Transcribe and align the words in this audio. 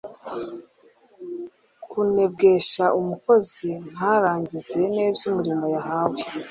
kunebwesha 1.89 2.85
umukozi 2.99 3.69
ntarangize 3.93 4.79
neza 4.95 5.19
umurimo 5.29 5.65
yahawe. 5.75 6.19